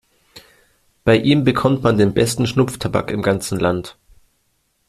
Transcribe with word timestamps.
Bei 1.03 1.15
ihm 1.15 1.43
bekommt 1.43 1.83
man 1.83 1.95
den 1.95 2.15
besten 2.15 2.47
Schnupftabak 2.47 3.11
im 3.11 3.21
ganzen 3.21 3.59
Land. 3.59 3.99